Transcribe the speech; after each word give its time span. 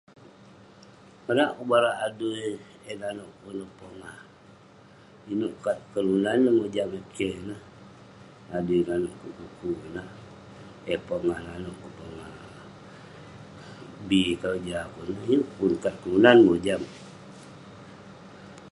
Konak 1.25 1.49
kok 1.55 1.65
barak 1.71 1.97
adui 2.07 2.37
yah 2.43 2.59
eh 2.91 2.97
nanouk 3.01 3.31
kok 3.39 3.49
ineh 3.55 3.71
pongah. 3.79 4.17
Inouk 5.31 5.53
kat 5.63 5.77
kelunan 5.93 6.39
eh 6.49 6.53
mojam 6.57 6.89
eh 6.99 7.05
keh 7.15 7.33
ineh. 7.41 7.61
Adui 8.55 8.79
nanouk 8.87 9.15
kuk 9.59 9.79
ineh. 9.89 10.07
Eh 10.93 10.99
pongah 11.07 11.39
nanouk, 11.47 11.77
pongah 11.97 12.31
bi 14.07 14.21
keroja 14.41 14.79
kuk 14.93 15.05
ineh. 15.09 15.21
Yeng 15.29 15.43
eh 15.47 15.51
pun, 15.55 15.71
kat 15.83 15.95
kelunan 16.01 16.37
mojam. 16.47 16.81